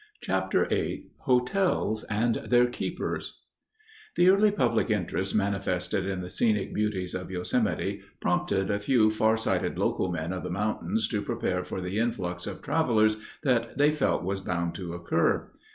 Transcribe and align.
CHAPTER 0.19 0.65
VIII 0.65 1.05
HOTELS 1.27 2.05
AND 2.05 2.33
THEIR 2.45 2.69
KEEPERS 2.71 3.37
The 4.15 4.29
early 4.29 4.49
public 4.49 4.89
interest 4.89 5.35
manifested 5.35 6.07
in 6.07 6.21
the 6.21 6.29
scenic 6.31 6.73
beauties 6.73 7.13
of 7.13 7.29
Yosemite 7.29 8.01
prompted 8.19 8.71
a 8.71 8.79
few 8.79 9.11
far 9.11 9.37
sighted 9.37 9.77
local 9.77 10.11
men 10.11 10.33
of 10.33 10.41
the 10.41 10.49
mountains 10.49 11.07
to 11.09 11.21
prepare 11.21 11.63
for 11.63 11.81
the 11.81 11.99
influx 11.99 12.47
of 12.47 12.63
travelers 12.63 13.17
that 13.43 13.77
they 13.77 13.91
felt 13.91 14.23
was 14.23 14.41
bound 14.41 14.73
to 14.73 14.93
occur. 14.93 15.51